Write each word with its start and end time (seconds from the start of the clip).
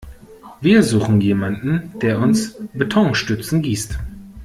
Wir 0.61 0.81
suchen 0.81 1.21
jemanden, 1.21 1.91
der 1.99 2.17
uns 2.17 2.55
Betonstützen 2.73 3.61
gießt. 3.61 3.99